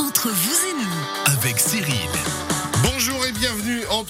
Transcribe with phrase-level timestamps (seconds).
[0.00, 0.59] Entre vous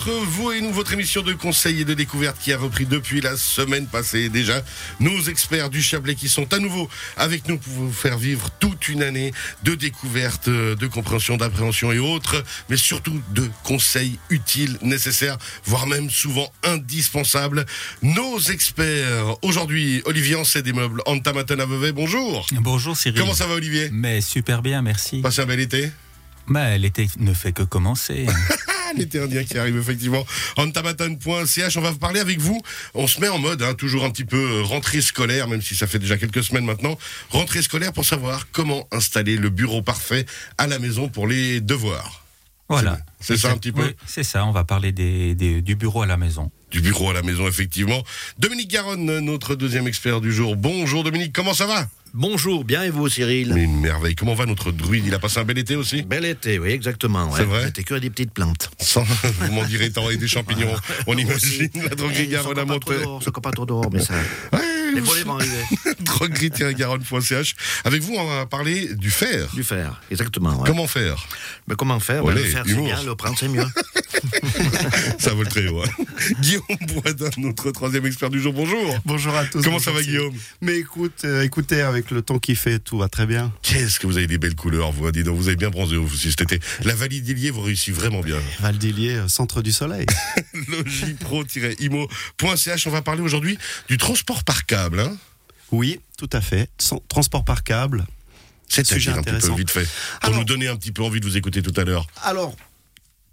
[0.01, 3.21] entre vous et nous, votre émission de conseils et de découverte qui a repris depuis
[3.21, 4.63] la semaine passée déjà.
[4.99, 6.89] Nos experts du Chablais qui sont à nouveau
[7.19, 11.99] avec nous pour vous faire vivre toute une année de découverte, de compréhension, d'appréhension et
[11.99, 15.37] autres, mais surtout de conseils utiles, nécessaires,
[15.67, 17.67] voire même souvent indispensables.
[18.01, 22.47] Nos experts, aujourd'hui, Olivier Ancet des meubles, Antamaton à Vevey, bonjour.
[22.53, 23.21] Bonjour Cyril.
[23.21, 23.91] Comment ça va Olivier?
[23.93, 25.21] Mais super bien, merci.
[25.21, 25.93] Passez un bel été?
[26.47, 28.27] Mais l'été ne fait que commencer.
[28.97, 30.25] L'été indien qui arrive effectivement.
[30.57, 30.67] On
[31.81, 32.61] va vous parler avec vous.
[32.95, 35.75] On se met en mode, hein, toujours un petit peu euh, rentrée scolaire, même si
[35.75, 36.99] ça fait déjà quelques semaines maintenant.
[37.31, 40.27] Rentrée scolaire pour savoir comment installer le bureau parfait
[40.59, 42.25] à la maison pour les devoirs.
[42.69, 42.99] Voilà.
[43.21, 46.03] C'est ça un petit peu Oui, C'est ça, on va parler des, des- du bureau
[46.03, 46.51] à la maison.
[46.71, 48.03] Du bureau à la maison, effectivement.
[48.39, 50.55] Dominique Garonne, notre deuxième expert du jour.
[50.57, 51.89] Bonjour Dominique, comment ça va?
[52.15, 53.53] Bonjour, bien et vous Cyril?
[53.55, 54.15] Mais une merveille.
[54.17, 55.05] Comment va notre druide?
[55.07, 56.03] Il a passé un bel été aussi?
[56.03, 57.27] Bel été, oui, exactement.
[57.27, 57.39] ouais.
[57.39, 57.65] C'est vrai?
[57.67, 58.71] C'était que des petites plantes.
[58.79, 60.75] Sans, vous m'en direz tant et des champignons.
[61.07, 62.99] On imagine la Eh, Garonne à monter.
[62.99, 64.15] dehors, pas trop dehors, mais ça.
[64.53, 64.59] Ouais,
[64.95, 65.65] Les volets vont arriver.
[66.01, 67.55] droguerie-garonne.ch.
[67.85, 69.49] Avec vous, on va parler du fer?
[69.55, 70.61] Du fer, exactement.
[70.61, 70.67] ouais.
[70.67, 71.27] Comment faire?
[71.69, 72.25] Mais comment faire?
[72.25, 73.65] Olé, Ben, Le faire, c'est bien, le prendre, c'est mieux.
[75.19, 75.83] Ça vole très haut.
[75.83, 76.05] hein.
[76.41, 78.53] Guillaume Boisdin, notre troisième expert du jour.
[78.53, 78.99] Bonjour.
[79.05, 79.63] Bonjour à tous.
[79.63, 80.03] Comment ça va.
[80.03, 80.35] Guillaume?
[80.61, 83.53] Mais écoute, euh, écoutez, avec le temps qui fait, tout va très bien.
[83.63, 85.11] Qu'est-ce que vous avez des belles couleurs, vous.
[85.11, 86.61] Dis donc, vous avez bien bronzé vous aussi cet été.
[86.85, 88.37] La d'Illier, vous réussissez vraiment bien.
[88.61, 90.07] Valdilier, euh, centre du soleil.
[90.69, 92.87] Logipro-imo.ch.
[92.87, 95.01] On va parler aujourd'hui du transport par câble.
[95.01, 95.17] Hein
[95.73, 96.69] oui, tout à fait.
[97.09, 98.07] Transport par câble.
[98.69, 99.85] C'est Sujet un petit peu vite fait.
[100.21, 102.07] Pour Alors- nous donner un petit peu envie de vous écouter tout à l'heure.
[102.23, 102.55] Alors,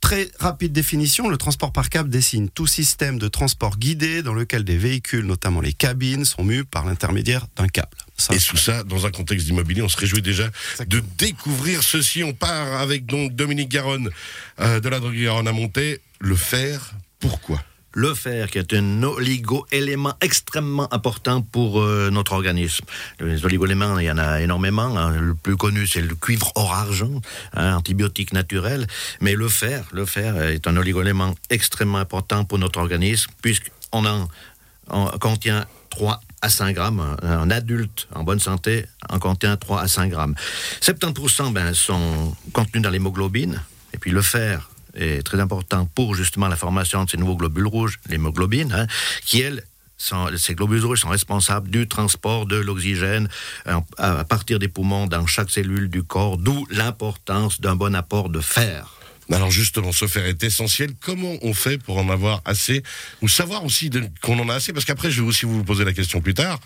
[0.01, 4.63] très rapide définition, le transport par câble dessine tout système de transport guidé dans lequel
[4.63, 7.97] des véhicules, notamment les cabines, sont mus par l'intermédiaire d'un câble.
[8.17, 10.49] Ça, Et sous ça, dans un contexte d'immobilier, on se réjouit déjà
[10.87, 12.23] de découvrir ceci.
[12.23, 14.09] On part avec donc Dominique Garonne
[14.59, 16.01] euh, de la droguerie Garonne à Monter.
[16.19, 17.63] Le fer, pourquoi?
[17.99, 22.85] Le fer, qui est un oligo-élément extrêmement important pour euh, notre organisme.
[23.19, 24.95] Les oligo-éléments, il y en a énormément.
[24.95, 25.19] hein.
[25.19, 27.21] Le plus connu, c'est le cuivre or-argent,
[27.55, 28.85] hein, antibiotique naturel.
[29.19, 34.27] Mais le fer, le fer est un oligo-élément extrêmement important pour notre organisme, puisqu'on en,
[34.91, 37.17] en contient 3 à 5 grammes.
[37.23, 40.35] Un adulte en bonne santé en contient 3 à 5 grammes.
[40.81, 43.59] 70% ben, sont contenus dans l'hémoglobine.
[43.93, 47.67] Et puis le fer est très important pour justement la formation de ces nouveaux globules
[47.67, 48.87] rouges, l'hémoglobine, hein,
[49.25, 49.63] qui, elles,
[49.97, 53.29] sont- ces globules rouges sont responsables du transport de l'oxygène
[53.67, 58.29] euh, à partir des poumons dans chaque cellule du corps, d'où l'importance d'un bon apport
[58.29, 58.93] de fer.
[59.31, 60.91] Alors justement, ce fer est essentiel.
[61.01, 62.81] Comment on fait pour en avoir assez
[63.21, 63.89] Ou savoir aussi
[64.21, 64.71] qu'on en a assez?
[64.71, 66.59] Parce qu'après, je vais aussi vous poser la question plus tard.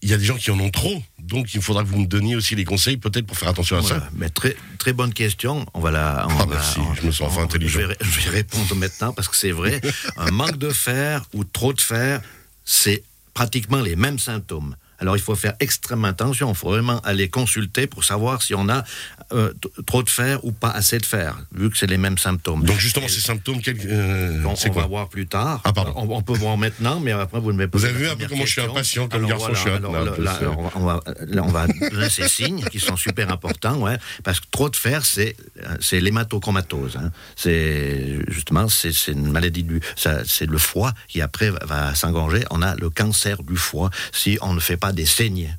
[0.00, 1.02] Il y a des gens qui en ont trop.
[1.18, 3.80] Donc il faudra que vous me donniez aussi les conseils peut-être pour faire attention à
[3.80, 4.00] Voilà.
[4.00, 4.08] ça.
[4.14, 5.66] Mais très, très bonne question.
[5.74, 6.26] On va la.
[6.28, 7.80] on Ah, va- merci, on- je me sens enfin on- intelligent.
[7.80, 9.80] Je vais, je vais répondre maintenant parce que c'est vrai.
[10.16, 12.20] Un manque de fer ou trop de fer,
[12.64, 13.02] c'est
[13.34, 14.76] pratiquement les mêmes symptômes.
[14.98, 16.50] Alors il faut faire extrêmement attention.
[16.50, 18.84] Il faut vraiment aller consulter pour savoir si on a
[19.32, 19.52] euh,
[19.86, 22.62] trop de fer ou pas assez de fer, vu que c'est les mêmes symptômes.
[22.64, 25.60] Donc justement, ces symptômes, quel- euh, on, on va quoi voir plus tard.
[25.64, 25.92] Ah, pardon.
[25.96, 28.16] On, on peut voir maintenant, mais après vous ne me Vous posez avez vu un
[28.16, 30.94] peu comment je suis impatient comme Alors, garçon, suis alors, là, c'est- alors, on va,
[31.04, 34.68] va- là, on va donner ces signes qui sont super importants, ouais, parce que trop
[34.68, 35.34] de fer, c'est
[35.80, 36.96] c'est l'hématochromatose.
[36.96, 37.10] hein.
[37.36, 42.44] C'est justement c'est c'est une maladie du, c'est le foie qui après va- va s'engorger.
[42.50, 45.50] On a le cancer du foie si on ne fait pas des saignées.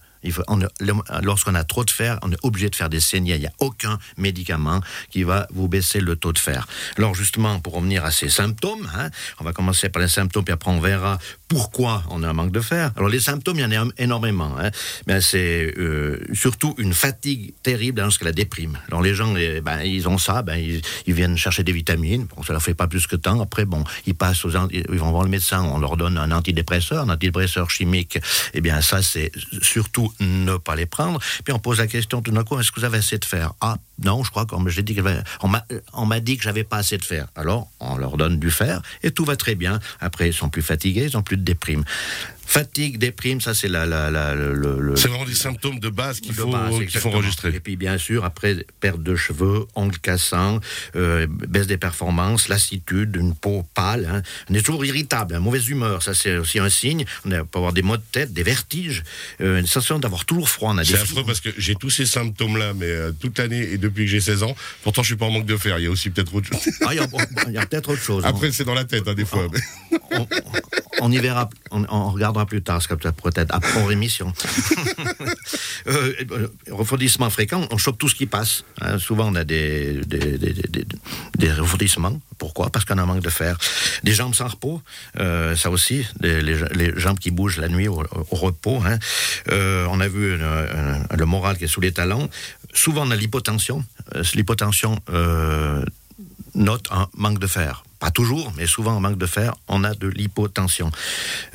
[1.22, 3.36] Lorsqu'on a trop de fer, on est obligé de faire des saignées.
[3.36, 6.66] Il n'y a aucun médicament qui va vous baisser le taux de fer.
[6.98, 10.54] Alors justement, pour revenir à ces symptômes, hein, on va commencer par les symptômes, puis
[10.54, 11.18] après on verra
[11.54, 12.92] pourquoi on a un manque de fer.
[12.96, 14.56] Alors les symptômes, il y en a énormément.
[14.60, 14.72] Hein.
[15.06, 18.80] Ben, c'est euh, surtout une fatigue terrible hein, jusqu'à la déprime.
[18.88, 20.82] Alors les gens, ben, ils ont ça, ben, ils,
[21.14, 22.26] viennent chercher des vitamines.
[22.36, 23.40] Bon, ça leur fait pas plus que temps.
[23.40, 27.04] Après, bon, ils passent aux, ils vont voir le médecin, on leur donne un antidépresseur,
[27.04, 28.18] un antidépresseur chimique.
[28.56, 29.32] Eh bien, ça, c'est
[29.62, 31.20] surtout ne pas les prendre.
[31.46, 33.54] Puis on pose la question tout d'un coup, est-ce que vous avez assez de fer?
[33.62, 35.02] Ah, non, je crois qu'on j'ai dit que
[35.94, 37.28] on m'a dit que j'avais pas assez de fer.
[37.36, 39.80] Alors, on leur donne du fer et tout va très bien.
[40.00, 41.84] Après, ils sont plus fatigués, ils ont plus de déprime.
[42.46, 46.34] Fatigue, déprime, ça c'est la, la, la- le, C'est vraiment des symptômes de base qu'il
[46.34, 47.50] faut, base, faut enregistrer.
[47.56, 50.60] Et puis bien sûr, après, perte de cheveux, ongles cassants,
[50.96, 54.08] euh, baisse des performances, lassitude, une peau pâle.
[54.12, 54.22] hein.
[54.50, 57.06] On est toujours irritable, hein, mauvaise humeur, ça c'est aussi un signe.
[57.26, 59.04] On a- peut avoir des maux de tête, des vertiges,
[59.42, 60.74] euh, une sensation d'avoir toujours froid.
[60.74, 63.78] On a C'est affreux parce que j'ai tous ces symptômes-là, mais euh, toute l'année et
[63.80, 64.56] depuis que j'ai 16 ans.
[64.84, 65.80] Pourtant, je suis pas en manque de fer.
[65.80, 66.62] Il y a aussi peut-être autre chose.
[66.86, 66.98] Ah, Il
[67.54, 68.24] y a, peut-être autre chose.
[68.26, 69.48] Après, c'est dans la tête, hein, des fois.
[70.12, 70.28] on,
[71.06, 74.34] on y verra, on, on regardera plus tard, ce que peut-être après émission.
[75.88, 76.14] euh,
[76.72, 78.64] refroidissement fréquent, on chope tout ce qui passe.
[78.82, 78.98] hein.
[79.00, 80.86] Souvent, on a des, des, des, des-
[81.38, 82.20] des refroidissements.
[82.38, 82.70] Pourquoi?
[82.70, 83.58] Parce qu'on a un manque de fer.
[84.04, 84.82] Des jambes sans repos,
[85.20, 88.02] euh, ça aussi, les, les jambes qui bougent la nuit au,
[88.32, 88.82] au repos.
[88.86, 88.98] hein.
[89.52, 92.30] Euh, on a vu euh, le moral qui est sous les talons.
[92.74, 93.84] Souvent, on a l'hypotension.
[94.36, 95.00] L'hypotension
[96.56, 97.84] note un manque de fer.
[98.04, 100.92] Pas toujours, mais souvent en manque de fer, on a de l'hypotension.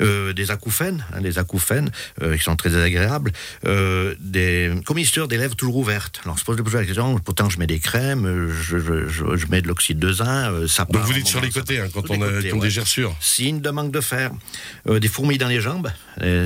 [0.01, 1.91] Euh, des acouphènes, hein, des acouphènes
[2.23, 3.31] euh, qui sont très désagréables,
[3.67, 6.21] euh, des commissures des lèvres toujours ouvertes.
[6.23, 9.35] Alors on se pose la question, pourtant je mets des crèmes, euh, je, je- je-
[9.37, 11.79] je mets de l'oxyde de zinc, ça Donc part vous dites sur moment, les côtés,
[11.81, 12.59] hein, quand Sur on a côtés, ouais.
[12.61, 13.15] des gerçures.
[13.21, 14.31] Signe de manque de fer.
[14.89, 15.91] Des fourmis dans les jambes,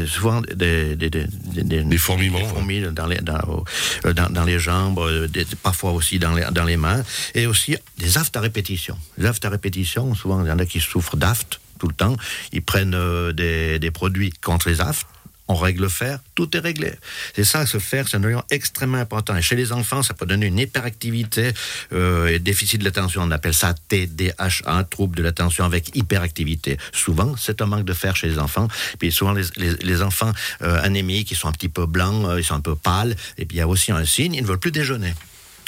[0.07, 1.25] souvent des, des, des,
[1.63, 4.99] des, Des fourmillements, des fourmis dans, les, dans, au- dans, dans les jambes,
[5.61, 7.03] parfois aussi dans les, dans les mains,
[7.35, 8.97] et aussi des aftes à répétition.
[9.17, 12.15] Les aftes à répétition, souvent il y en a qui souffrent d'aftes tout le temps,
[12.51, 15.05] ils prennent euh, des, produits contre les aftes,
[15.49, 16.93] on règle le fer, tout est réglé.
[17.35, 19.35] C'est ça, ce fer, c'est un élément extrêmement important.
[19.35, 21.51] Et chez les enfants, ça peut donner une hyperactivité
[21.91, 23.21] euh, et déficit de l'attention.
[23.23, 26.77] On appelle ça TDAH, un trouble de l'attention avec hyperactivité.
[26.93, 28.69] Souvent, c'est un manque de fer chez les enfants.
[28.97, 30.31] Puis souvent, les, enfants
[30.61, 33.17] euh, anémiques, ils sont un petit peu blancs, ils sont un peu pâles.
[33.37, 35.13] Et puis, il y a aussi un signe, ils ne veulent plus déjeuner.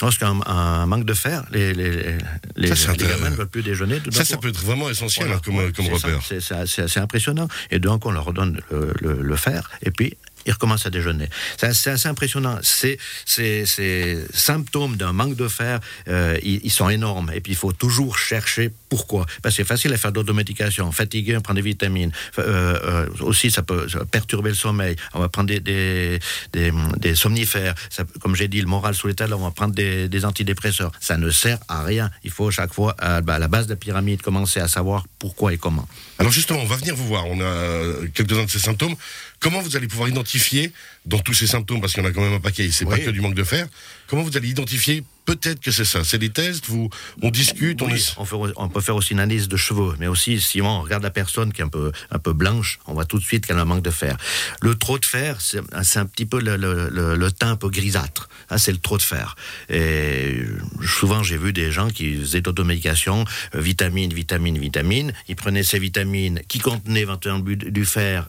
[0.02, 2.18] Lorsqu'un un manque de fer, les, les,
[2.56, 4.00] les, Ça, gamins ne veulent plus déjeuner.
[4.00, 6.20] tout Ça, ça peut être vraiment essentiel voilà, hein, comme, comme repère.
[6.28, 7.48] C'est assez, impressionnant.
[7.70, 11.28] Et donc, on leur redonne le, le- le fer, et puis ils recommencent à déjeuner.
[11.58, 12.58] C'est assez, assez impressionnant.
[12.62, 17.32] Ces, ces, ces symptômes d'un manque de fer, euh, ils, ils sont énormes.
[17.34, 19.26] Et puis, il faut toujours chercher pourquoi?
[19.42, 20.90] Parce que c'est facile à faire d'automédication.
[20.92, 22.12] Fatigué, on prend des vitamines.
[22.38, 24.96] Euh, euh, aussi, ça peut perturber le sommeil.
[25.14, 26.18] On va prendre des, des,
[26.52, 27.74] des, des somnifères.
[27.90, 30.92] Ça- comme j'ai dit, le moral sous les talons, on va prendre des, des antidépresseurs.
[31.00, 32.10] Ça ne sert à rien.
[32.24, 35.52] Il faut chaque fois, à, à la base de la pyramide, commencer à savoir pourquoi
[35.52, 35.86] et comment.
[36.18, 37.26] Alors justement, on va venir vous voir.
[37.26, 38.94] On a euh, quelques-uns de ces symptômes.
[39.40, 40.72] Comment vous allez pouvoir identifier
[41.04, 42.94] dans tous ces symptômes, parce qu'il y en a quand même un paquet, c'est pas
[42.94, 43.04] Oui.
[43.04, 43.66] que du manque de fer,
[44.06, 46.88] comment vous allez identifier peut-être que c'est ça C'est des tests, vous,
[47.22, 48.14] on discute, on est...
[48.16, 51.02] on, fait- on peut faire aussi une analyse de cheveux, mais aussi si on regarde
[51.02, 53.58] la personne qui est un peu, un peu blanche, on voit tout de suite qu'elle
[53.58, 54.16] a un manque de fer.
[54.62, 57.68] Le trop de fer, c'est un petit peu le, le- le- le teint un peu
[57.68, 58.28] grisâtre.
[58.48, 59.34] Hein, c'est le trop de fer.
[59.68, 60.38] Et
[60.86, 63.24] souvent, j'ai vu des gens qui faisaient d'automédication,
[63.54, 65.12] euh, vitamines, vitamines, vitamines.
[65.28, 68.28] Ils prenaient ces vitamines qui contenaient éventuellement du, du fer,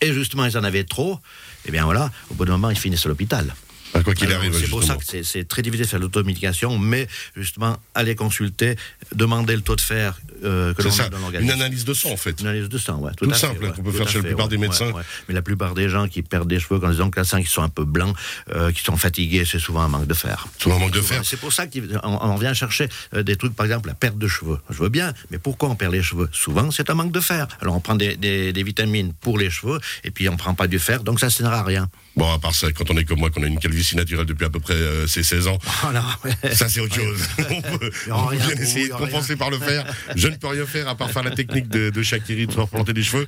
[0.00, 1.18] et justement, ils en avaient trop.
[1.64, 3.54] Et bien voilà, au bout d'un moment, ils finissent à l'hôpital.
[3.98, 6.78] Ah, quoi qu'il Alors, arrive, C'est pour ça que c'est- très difficile de faire l'automédication,
[6.78, 8.76] mais justement, aller consulter,
[9.14, 11.52] demander le taux de fer euh, que l'on ça, met dans une l'organisme.
[11.52, 12.40] analyse de sang en fait.
[12.40, 13.12] Une analyse de sang, ouais.
[13.16, 14.86] Tout, simple, hein, qu'on peut faire chez la plupart ouais, des médecins.
[14.88, 15.02] ouais, ouais.
[15.28, 17.40] Mais la plupart des gens qui perdent des cheveux, quand ils ont que la sang,
[17.40, 18.14] qui sont un peu blancs,
[18.54, 20.46] euh, qui sont fatigués, c'est souvent un manque de fer.
[20.58, 21.20] Souvent un manque de fer.
[21.24, 24.28] C'est pour ça qu'on on vient chercher euh, des trucs, par exemple, la perte de
[24.28, 24.58] cheveux.
[24.70, 26.28] Je veux bien, mais pourquoi on perd les cheveux?
[26.32, 27.46] Souvent, c'est un manque de fer.
[27.60, 30.66] Alors, on prend des, des- des vitamines pour les cheveux, et puis on prend pas
[30.66, 31.88] du fer, donc ça ne sert à rien.
[32.16, 34.44] Bon, à part ça, quand on est comme moi, qu'on a une calvitie naturelle depuis
[34.46, 36.04] à peu près euh, ses 16 ans, Voilà.
[36.52, 37.20] ça c'est autre chose.
[37.50, 39.84] on peut, on rien bien essayer de compenser par le fer.
[40.16, 42.58] Je ne peux rien faire à part faire la technique de, de Shakiri de se
[42.58, 43.26] replanter les cheveux.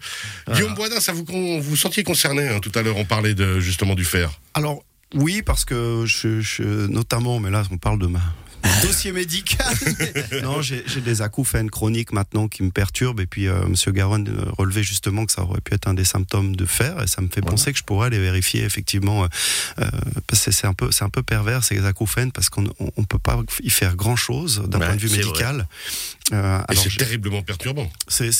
[0.53, 1.25] Guillaume Boisdin, ça vous,
[1.61, 4.31] vous sentiez concerné hein, tout à l'heure, on parlait de, justement du fer.
[4.55, 4.83] Alors,
[5.15, 8.21] oui, parce que je, je- notamment, mais là, on parle de ma
[8.83, 9.75] dossier médical.
[10.43, 13.21] non, j'ai des acouphènes chroniques maintenant qui me perturbent.
[13.21, 16.57] Et puis, euh, Monsieur Garonne relevait justement que ça aurait pu être un des symptômes
[16.57, 17.03] de fer.
[17.03, 19.25] Et ça me fait penser que je pourrais les vérifier effectivement.
[19.25, 19.29] euh,
[19.81, 19.89] euh,
[20.33, 23.41] c'est un peu, c'est un peu pervers ces acouphènes parce qu'on on, on peut pas
[23.63, 25.67] y faire grand chose d'un Ouais, point de vue médical.
[26.33, 27.91] Euh, c'est terriblement perturbant.
[28.09, 28.33] c'est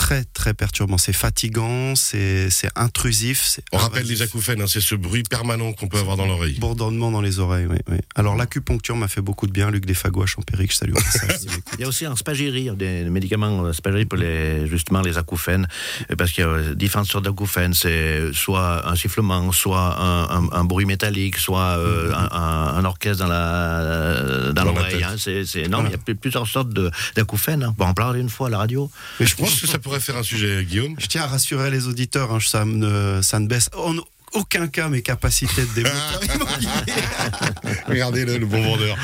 [0.00, 0.96] très très perturbant.
[0.96, 3.42] C'est fatigant, c'est c'est intrusif.
[3.44, 6.58] c'est On rappelle les acouphènes, hein, c'est ce bruit permanent qu'on peut avoir dans l'oreille.
[6.58, 7.76] Bourdonnement dans les oreilles, oui.
[7.90, 7.98] oui.
[8.14, 9.70] Alors l'acupuncture m'a fait beaucoup de bien.
[9.70, 10.94] Luc Desfagois, Champéric, je salue.
[11.78, 15.68] Il y a aussi en spagyrie, des médicaments euh, spagyrie pour les, justement les acouphènes,
[16.10, 17.74] euh, parce qu'il y a euh, différentes sortes d'acouphènes.
[17.74, 22.84] C'est soit un sifflement, soit un, un- un bruit métallique, soit euh, un, un- un
[22.86, 25.04] orchestre dans la dans l'oreille.
[25.04, 25.16] hein.
[25.18, 27.62] C'est- c'est- non, il y a plus- plusieurs sortes de- d'acouphènes.
[27.64, 27.74] Hein.
[27.76, 28.90] Bon, on en parler une fois à la radio.
[29.20, 30.94] Mais je pense que ça pourrait faire un sujet, Guillaume?
[31.00, 33.96] Je tiens à rassurer les auditeurs, hein, ça, ne, ça ne baisse en
[34.34, 36.68] aucun cas mes capacités de immobilier.
[37.88, 38.96] Regardez-le, le bon vendeur.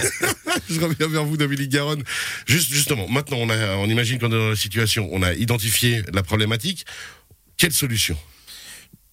[0.70, 2.02] Je reviens vers vous, Dominique Garonne.
[2.46, 6.02] Juste, justement, maintenant, on, a, on imagine qu'on est dans la situation, on a identifié
[6.14, 6.86] la problématique.
[7.58, 8.16] Quelle solution?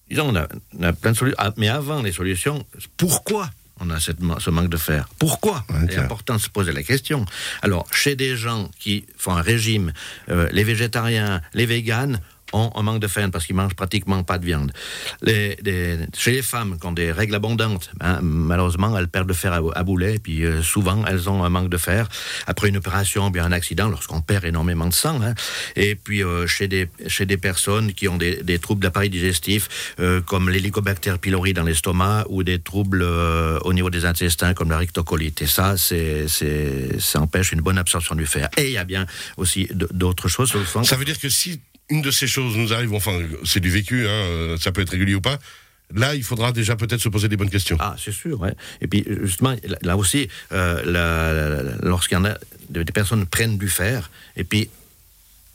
[0.08, 1.36] Disons, on a, on a plein de solutions.
[1.38, 2.64] Ah, mais avant les solutions,
[2.96, 3.50] pourquoi?
[3.80, 6.82] On a cette ce manque de fer Pourquoi Ouais, C'est important de se poser la
[6.82, 7.24] question?
[7.62, 9.92] Alors, chez des gens qui font un régime,
[10.28, 12.20] euh, les végétariens, les véganes,
[12.52, 14.72] ont un manque de fer parce qu'ils mangent pratiquement pas de viande.
[15.26, 19.82] Chez les femmes qui ont des règles abondantes, ben, malheureusement, elles perdent de fer à,
[19.82, 22.08] boulet, et puis euh, souvent, elles ont un manque de fer
[22.46, 25.20] après une opération, bien un accident, lorsqu'on perd énormément de sang.
[25.22, 25.34] Hein.
[25.76, 30.20] Et puis, euh, chez, des, chez des personnes qui ont des, troubles d'appareil digestif, euh,
[30.20, 35.42] comme l'hélicobacter pylori dans l'estomac, ou des troubles au niveau des intestins, comme la rectocolite.
[35.42, 36.26] Et ça, c'est,
[36.98, 38.48] ça empêche une bonne absorption du fer.
[38.56, 39.06] Et il y a bien
[39.36, 40.52] aussi d'autres choses.
[40.84, 41.60] Ça veut dire que si
[41.92, 45.14] une de ces choses nous arrive, enfin, c'est du vécu, hein, ça peut être régulier
[45.14, 45.38] ou pas,
[45.94, 47.76] là, il faudra déjà peut-être se poser des bonnes questions.
[47.80, 48.54] Ah, c'est sûr, ouais.
[48.80, 52.34] Et puis, justement, là aussi, euh, lorsqu'il y en a,
[52.70, 54.70] des personnes prennent du fer, et puis,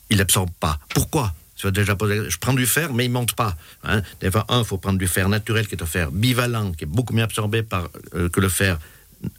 [0.10, 0.80] ils l'absorbent pas.
[0.94, 1.34] Pourquoi?
[1.58, 3.56] Je prends du fer, mais il ne monte pas.
[3.84, 4.04] Hein.
[4.22, 7.16] Un, il faut prendre du fer naturel, qui est un fer bivalent, qui est beaucoup
[7.16, 8.78] mieux absorbé par, euh, que le fer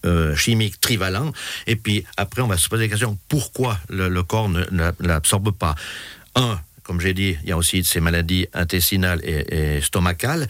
[0.05, 1.33] euh, chimique trivalent.
[1.69, 4.65] Et puis après, on va se poser la question pourquoi le, corps ne,
[4.99, 5.77] l'absorbe pas?
[6.35, 10.49] Un, comme j'ai dit, il y a aussi ces maladies intestinales et stomacales.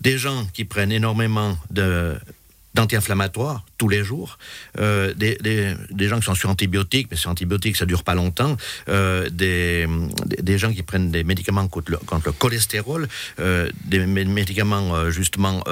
[0.00, 2.18] Des gens qui prennent énormément de
[2.76, 4.38] d'anti-inflammatoires tous les jours,
[4.78, 5.36] euh, des,
[5.90, 8.56] des, gens qui sont sur antibiotiques, mais ces antibiotiques, ça dure pas longtemps,
[8.88, 9.86] euh, des,
[10.24, 13.08] des, gens qui prennent des médicaments contre le, contre le cholestérol,
[13.40, 15.62] euh, des médicaments justement,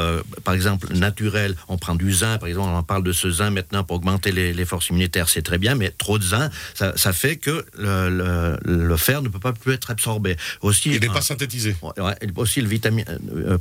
[0.44, 3.84] par exemple, naturels, on prend du zinc, par exemple, on parle de ce zinc maintenant
[3.84, 7.12] pour augmenter les, les forces immunitaires, c'est très bien, mais trop de zinc, ça, ça
[7.12, 10.37] fait que le, le, fer ne peut pas plus être absorbé.
[10.62, 11.76] Aussi, Il n'est pas synthétisé.
[11.82, 13.04] Ouais, aussi, le vitamine,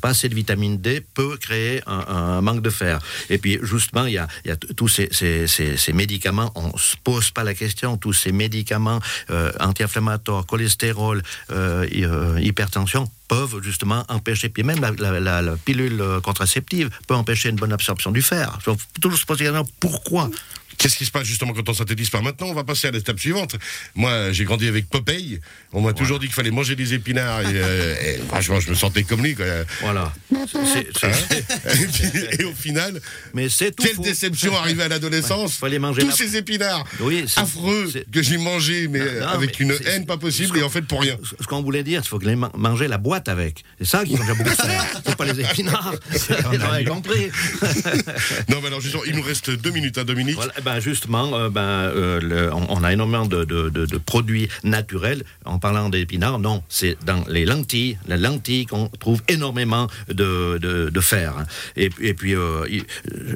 [0.02, 3.00] pas assez de vitamine D peut créer un, un manque de fer.
[3.30, 4.28] Et puis, justement, il y a,
[4.76, 9.00] tous ces, médicaments, on ne se pose pas la question, tous ces médicaments
[9.30, 11.22] euh, anti-inflammatoires, cholestérol,
[11.52, 17.56] euh, euh, hypertension, peuvent justement empêcher, puis même la, la, pilule contraceptive peut empêcher une
[17.56, 18.54] bonne absorption du fer.
[18.60, 20.30] Il faut toujours se poser la question pourquoi?
[20.84, 22.48] Qu'est-ce qui se passe justement quand on synthétise pas maintenant?
[22.48, 23.56] On va passer à l'étape suivante.
[23.96, 25.40] Moi, j'ai grandi avec Popeye.
[25.72, 27.40] On m'a toujours dit qu'il fallait manger des épinards.
[27.50, 29.34] Et, franchement, je me sentais comme lui.
[29.80, 30.12] Voilà.
[30.36, 30.46] Hein?
[32.38, 33.00] Et, au final,
[33.34, 35.54] Mais quelle déception arrivée à l'adolescence.
[35.54, 36.84] fallait manger tous ces épinards
[37.38, 41.18] affreux que j'ai mangés, mais avec une haine pas possible et en fait pour rien.
[41.40, 43.64] Ce qu'on voulait dire, il faut que manger la boîte avec.
[43.80, 44.50] C'est ça qui change beaucoup
[45.06, 45.96] C'est pas les épinards.
[48.50, 50.36] Non, mais alors justement, il nous reste deux minutes à hein, Dominique.
[50.36, 55.24] Voilà, ben justement, euh, ben, euh, on, a énormément de, de, produits naturels.
[55.46, 61.02] En parlant d'épinards, non, c'est dans les lentilles, les lentilles qu'on trouve énormément de, de
[61.02, 61.46] fer.
[61.76, 62.66] Et, puis, euh,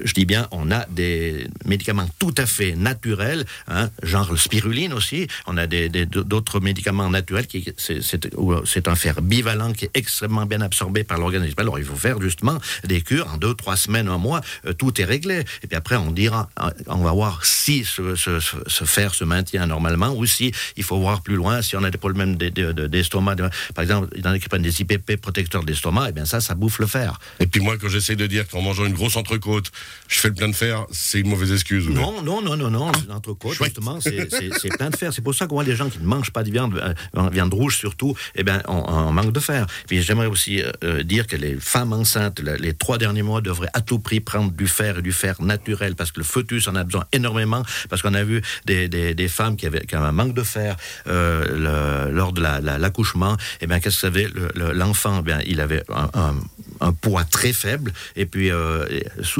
[0.03, 5.27] je dis bien, on a des médicaments tout à fait naturels, hein, genre spiruline aussi.
[5.45, 11.03] On a d'autres médicaments naturels qui c'est un fer bivalent qui est extrêmement bien absorbé
[11.03, 11.55] par l'organisme.
[11.57, 14.41] Alors, il faut faire justement des cures en deux, trois semaines, un mois,
[14.79, 15.43] tout est réglé.
[15.61, 16.49] Et puis après, on dira,
[16.87, 21.21] on va voir si ce, ce, fer se maintient normalement ou si il faut voir
[21.21, 23.35] plus loin, si on a des problèmes d'estomac.
[23.75, 26.25] par exemple, il y en a qui prennent des IPP protecteurs d'estomac, et eh bien
[26.25, 27.19] ça, ça bouffe le fer.
[27.39, 29.71] Et puis moi, quand j'essaie de dire qu'en mangeant une grosse entrecôte,
[30.07, 31.87] je fais le plein de fer, c'est une mauvaise excuse.
[31.89, 35.13] Non, non, non, non, non, une entrecôte, justement, c'est plein de fer.
[35.13, 37.53] C'est pour ça que moi, les gens qui ne mangent pas de viande, euh, viande
[37.53, 39.65] rouge surtout, eh bien, on, manque de fer.
[39.87, 43.69] Puis j'aimerais aussi euh, euh, dire que les femmes enceintes, les trois derniers mois, devraient
[43.73, 46.75] à tout prix prendre du fer et du fer naturel, parce que le foetus en
[46.75, 50.43] a besoin énormément parce qu'on a vu des, des, femmes qui avaient, un manque de
[50.43, 53.31] fer euh, lors de l'accouchement.
[53.31, 57.53] La, et eh bien, qu'est-ce que vous savez L'enfant, bien, il avait un, poids très
[57.53, 57.91] faible.
[58.15, 58.85] Et puis, euh,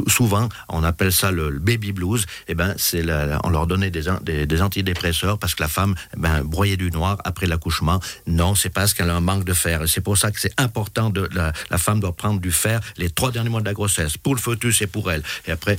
[0.06, 2.22] souvent, on appelle ça le, baby blues.
[2.22, 3.04] Et eh ben, c'est
[3.44, 7.18] on leur donnait des, des, antidépresseurs parce que la femme, eh ben, broyait du noir
[7.24, 8.00] après l'accouchement.
[8.26, 9.82] Non, c'est parce qu'elle a un manque de fer.
[9.86, 13.30] C'est pour ça que c'est important de la, femme doit prendre du fer les trois
[13.30, 15.22] derniers mois de la grossesse pour le fœtus et pour elle.
[15.46, 15.78] Et après,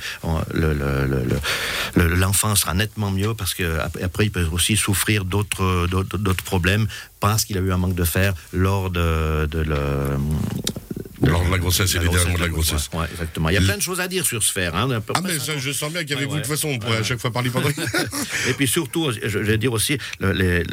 [0.53, 0.73] le,
[1.95, 6.87] l'enfant sera nettement mieux parce qu'après, il peut aussi souffrir d'autres problèmes
[7.19, 9.77] parce qu'il a eu un manque de fer lors de, de le,
[11.21, 12.89] lors de la grossesse et les derniers mois de la grossesse.
[12.93, 13.49] Ouais, exactement.
[13.49, 14.75] Il y a plein de choses à dire sur ce fer.
[14.75, 17.03] Hein, ah, mais ça, je sens bien qu'avec vous, de toute façon, on pourrait à
[17.03, 17.69] chaque fois parler pendant.
[18.47, 20.63] et puis surtout, je vais dire aussi, les,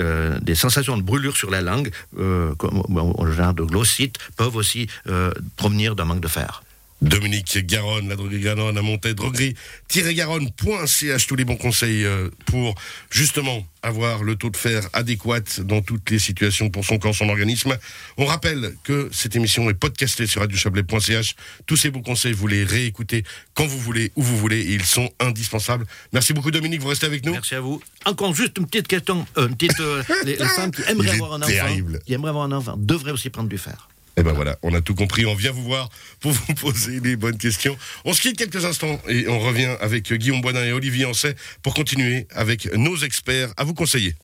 [0.41, 4.87] des sensations de brûlure sur la langue, euh, comme, au genre de glossite, peuvent aussi
[5.09, 6.63] euh, provenir d'un manque de fer.
[7.07, 12.75] Dominique Garonne, la droguerie Garonne à Montaix, droguerie-garonne.ch, tous les bons conseils euh, pour
[13.11, 17.29] justement avoir le taux de fer adéquat dans toutes les situations pour son corps, son
[17.29, 17.77] organisme.
[18.17, 21.37] On rappelle que cette émission est podcastée sur radiochablais.ch.
[21.67, 23.23] Tous ces bons conseils, vous les réécoutez
[23.55, 25.87] quand vous voulez, où vous voulez, et ils sont indispensables.
[26.13, 27.31] Merci beaucoup Dominique, vous restez avec nous.
[27.33, 27.81] Merci à vous.
[28.05, 31.43] Encore juste une petite question, euh, une petite, euh, les, femmes qui aimeraient avoir un
[31.43, 33.89] enfant, qui aimeraient avoir un enfant, devraient aussi prendre du fer.
[34.19, 35.27] Et eh ben voilà, on a tout compris.
[35.27, 37.77] On vient vous voir pour vous poser les bonnes questions.
[38.07, 41.75] On se quitte quelques instants et on revient avec Guillaume Boisdin et Olivier Ancet pour
[41.75, 44.15] continuer avec nos experts à vous conseiller.